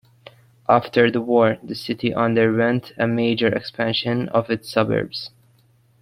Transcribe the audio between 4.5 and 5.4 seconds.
suburbs.